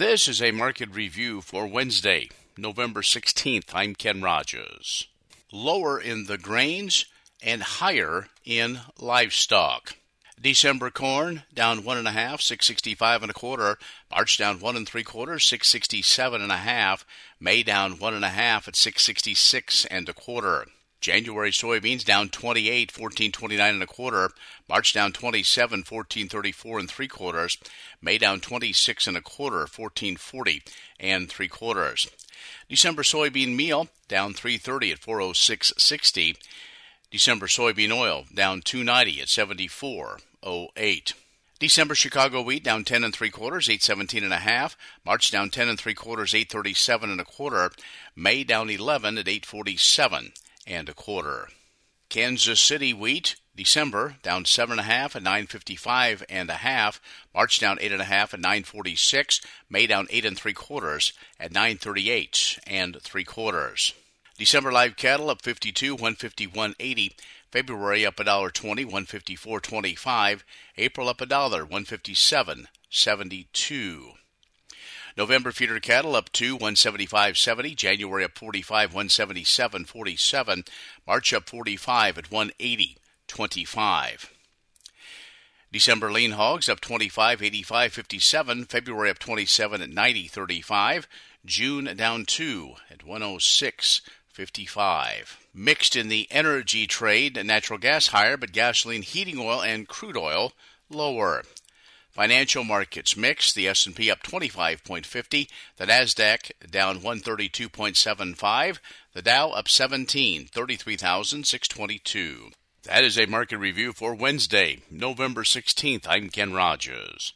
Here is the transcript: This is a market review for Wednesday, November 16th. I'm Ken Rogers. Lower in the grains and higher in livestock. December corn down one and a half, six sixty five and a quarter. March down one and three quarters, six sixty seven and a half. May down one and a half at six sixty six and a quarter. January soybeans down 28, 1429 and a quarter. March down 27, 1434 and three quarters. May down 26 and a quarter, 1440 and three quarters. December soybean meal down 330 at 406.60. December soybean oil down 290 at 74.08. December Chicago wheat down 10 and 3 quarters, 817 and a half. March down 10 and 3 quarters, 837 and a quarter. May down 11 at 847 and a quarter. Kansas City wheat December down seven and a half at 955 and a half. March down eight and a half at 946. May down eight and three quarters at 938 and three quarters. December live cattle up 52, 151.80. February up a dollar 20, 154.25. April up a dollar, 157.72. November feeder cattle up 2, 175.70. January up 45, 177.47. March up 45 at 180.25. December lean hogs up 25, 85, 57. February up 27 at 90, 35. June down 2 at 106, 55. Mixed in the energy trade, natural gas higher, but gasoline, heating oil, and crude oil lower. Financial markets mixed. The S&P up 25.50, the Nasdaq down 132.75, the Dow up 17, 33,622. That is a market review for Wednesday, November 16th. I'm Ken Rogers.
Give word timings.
This 0.00 0.28
is 0.28 0.40
a 0.40 0.50
market 0.50 0.88
review 0.94 1.42
for 1.42 1.66
Wednesday, 1.66 2.30
November 2.56 3.02
16th. 3.02 3.66
I'm 3.74 3.94
Ken 3.94 4.22
Rogers. 4.22 5.08
Lower 5.52 6.00
in 6.00 6.24
the 6.24 6.38
grains 6.38 7.04
and 7.42 7.62
higher 7.62 8.28
in 8.42 8.80
livestock. 8.98 9.96
December 10.40 10.90
corn 10.90 11.42
down 11.52 11.84
one 11.84 11.98
and 11.98 12.08
a 12.08 12.12
half, 12.12 12.40
six 12.40 12.66
sixty 12.66 12.94
five 12.94 13.20
and 13.20 13.30
a 13.30 13.34
quarter. 13.34 13.78
March 14.10 14.38
down 14.38 14.58
one 14.58 14.74
and 14.74 14.88
three 14.88 15.04
quarters, 15.04 15.44
six 15.44 15.68
sixty 15.68 16.00
seven 16.00 16.40
and 16.40 16.50
a 16.50 16.56
half. 16.56 17.04
May 17.38 17.62
down 17.62 17.98
one 17.98 18.14
and 18.14 18.24
a 18.24 18.30
half 18.30 18.66
at 18.68 18.76
six 18.76 19.02
sixty 19.02 19.34
six 19.34 19.84
and 19.84 20.08
a 20.08 20.14
quarter. 20.14 20.64
January 21.00 21.50
soybeans 21.50 22.04
down 22.04 22.28
28, 22.28 22.92
1429 22.92 23.74
and 23.74 23.82
a 23.82 23.86
quarter. 23.86 24.30
March 24.68 24.92
down 24.92 25.12
27, 25.12 25.80
1434 25.80 26.78
and 26.78 26.90
three 26.90 27.08
quarters. 27.08 27.56
May 28.02 28.18
down 28.18 28.40
26 28.40 29.06
and 29.06 29.16
a 29.16 29.22
quarter, 29.22 29.60
1440 29.60 30.62
and 30.98 31.30
three 31.30 31.48
quarters. 31.48 32.06
December 32.68 33.02
soybean 33.02 33.56
meal 33.56 33.88
down 34.08 34.34
330 34.34 34.92
at 34.92 35.00
406.60. 35.00 36.36
December 37.10 37.46
soybean 37.46 37.96
oil 37.96 38.26
down 38.34 38.60
290 38.60 39.22
at 39.22 39.28
74.08. 39.28 41.14
December 41.58 41.94
Chicago 41.94 42.40
wheat 42.40 42.64
down 42.64 42.84
10 42.84 43.04
and 43.04 43.14
3 43.14 43.28
quarters, 43.30 43.68
817 43.68 44.24
and 44.24 44.32
a 44.32 44.36
half. 44.36 44.76
March 45.04 45.30
down 45.30 45.50
10 45.50 45.68
and 45.68 45.78
3 45.78 45.92
quarters, 45.92 46.34
837 46.34 47.10
and 47.10 47.20
a 47.20 47.24
quarter. 47.24 47.70
May 48.16 48.44
down 48.44 48.70
11 48.70 49.18
at 49.18 49.28
847 49.28 50.32
and 50.70 50.88
a 50.88 50.94
quarter. 50.94 51.48
Kansas 52.08 52.60
City 52.60 52.94
wheat 52.94 53.36
December 53.54 54.16
down 54.22 54.44
seven 54.44 54.78
and 54.78 54.80
a 54.80 54.84
half 54.84 55.16
at 55.16 55.22
955 55.22 56.24
and 56.28 56.48
a 56.48 56.54
half. 56.54 57.00
March 57.34 57.60
down 57.60 57.78
eight 57.80 57.92
and 57.92 58.00
a 58.00 58.06
half 58.06 58.32
at 58.32 58.40
946. 58.40 59.40
May 59.68 59.86
down 59.86 60.06
eight 60.10 60.24
and 60.24 60.38
three 60.38 60.52
quarters 60.52 61.12
at 61.38 61.52
938 61.52 62.58
and 62.66 63.00
three 63.02 63.24
quarters. 63.24 63.92
December 64.38 64.72
live 64.72 64.96
cattle 64.96 65.28
up 65.28 65.42
52, 65.42 65.96
151.80. 65.96 67.12
February 67.50 68.06
up 68.06 68.20
a 68.20 68.24
dollar 68.24 68.50
20, 68.50 68.86
154.25. 68.86 70.42
April 70.78 71.08
up 71.08 71.20
a 71.20 71.26
dollar, 71.26 71.66
157.72. 71.66 74.12
November 75.16 75.52
feeder 75.52 75.80
cattle 75.80 76.14
up 76.14 76.30
2, 76.32 76.58
175.70. 76.58 77.76
January 77.76 78.24
up 78.24 78.36
45, 78.38 78.92
177.47. 78.92 80.68
March 81.06 81.32
up 81.32 81.48
45 81.48 82.18
at 82.18 82.30
180.25. 82.30 84.28
December 85.72 86.10
lean 86.10 86.32
hogs 86.32 86.68
up 86.68 86.80
25, 86.80 87.42
85, 87.42 87.92
57. 87.92 88.64
February 88.64 89.10
up 89.10 89.20
27 89.20 89.82
at 89.82 89.90
90, 89.90 90.26
35. 90.26 91.06
June 91.44 91.84
down 91.96 92.24
2 92.24 92.74
at 92.90 93.04
106, 93.04 94.00
55. 94.28 95.38
Mixed 95.54 95.96
in 95.96 96.08
the 96.08 96.26
energy 96.30 96.86
trade, 96.86 97.44
natural 97.46 97.78
gas 97.78 98.08
higher, 98.08 98.36
but 98.36 98.52
gasoline, 98.52 99.02
heating 99.02 99.38
oil, 99.38 99.62
and 99.62 99.86
crude 99.86 100.16
oil 100.16 100.52
lower. 100.88 101.44
Financial 102.10 102.64
markets 102.64 103.16
mixed. 103.16 103.54
The 103.54 103.68
S&P 103.68 104.10
up 104.10 104.22
25.50, 104.22 105.48
the 105.76 105.86
Nasdaq 105.86 106.50
down 106.68 107.00
132.75, 107.00 108.78
the 109.14 109.22
Dow 109.22 109.50
up 109.50 109.68
17, 109.68 110.46
33,622. 110.46 112.50
That 112.82 113.04
is 113.04 113.18
a 113.18 113.26
market 113.26 113.58
review 113.58 113.92
for 113.92 114.14
Wednesday, 114.14 114.82
November 114.90 115.44
16th. 115.44 116.06
I'm 116.08 116.30
Ken 116.30 116.52
Rogers. 116.52 117.34